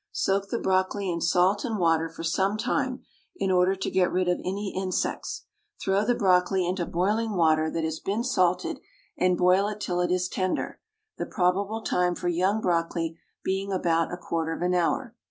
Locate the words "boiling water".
6.87-7.69